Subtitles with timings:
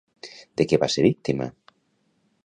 [0.61, 1.47] De què va ser víctima?